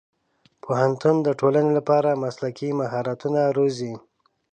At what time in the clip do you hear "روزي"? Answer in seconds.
3.57-3.93